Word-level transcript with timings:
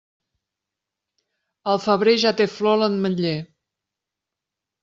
Al 1.73 1.83
febrer, 1.85 2.15
ja 2.23 2.33
té 2.39 2.49
flor 2.57 2.81
l'ametler. 2.81 3.37